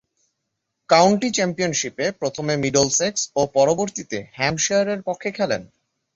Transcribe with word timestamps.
County 0.89 1.29
চ্যাম্পিয়নশীপে 1.31 2.05
প্রথমে 2.19 2.53
Middlesex 2.57 3.21
ও 3.35 3.41
পরবর্তীতে 3.55 4.17
হ্যাম্পশায়ারের 4.37 4.99
পক্ষে 5.07 5.29
খেলেন। 5.37 5.61